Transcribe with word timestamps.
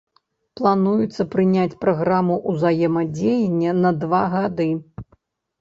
Плануецца 0.59 1.25
прыняць 1.35 1.75
праграму 1.83 2.37
ўзаемадзеяння 2.53 3.77
на 3.83 3.89
два 4.05 4.23
гады. 4.37 4.71